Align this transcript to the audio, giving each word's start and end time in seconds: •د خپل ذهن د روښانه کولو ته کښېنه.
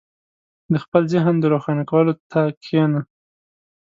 •د 0.71 0.73
خپل 0.83 1.03
ذهن 1.13 1.35
د 1.39 1.45
روښانه 1.53 1.83
کولو 1.91 2.13
ته 2.31 2.41
کښېنه. 2.61 3.01